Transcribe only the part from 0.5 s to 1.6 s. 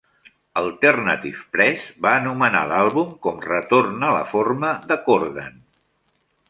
"Alternative